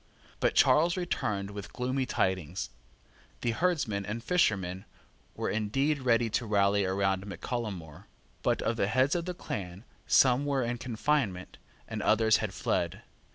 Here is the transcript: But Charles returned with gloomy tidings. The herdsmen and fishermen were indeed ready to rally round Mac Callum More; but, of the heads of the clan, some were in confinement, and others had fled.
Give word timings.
But 0.39 0.55
Charles 0.55 0.97
returned 0.97 1.51
with 1.51 1.71
gloomy 1.73 2.07
tidings. 2.07 2.71
The 3.41 3.51
herdsmen 3.51 4.03
and 4.03 4.23
fishermen 4.23 4.85
were 5.35 5.51
indeed 5.51 5.99
ready 6.01 6.27
to 6.31 6.47
rally 6.47 6.83
round 6.87 7.23
Mac 7.27 7.41
Callum 7.41 7.75
More; 7.75 8.07
but, 8.41 8.63
of 8.63 8.77
the 8.77 8.87
heads 8.87 9.13
of 9.13 9.25
the 9.25 9.35
clan, 9.35 9.83
some 10.07 10.43
were 10.43 10.63
in 10.63 10.79
confinement, 10.79 11.59
and 11.87 12.01
others 12.01 12.37
had 12.37 12.51
fled. 12.51 13.03